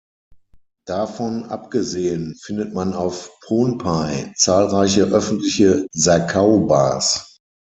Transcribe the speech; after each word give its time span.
Davon 0.87 1.43
abgesehen 1.45 2.35
findet 2.41 2.73
man 2.73 2.95
auf 2.95 3.29
Pohnpei 3.45 4.33
zahlreiche 4.35 5.03
öffentliche 5.03 5.85
Sakau-Bars. 5.93 7.37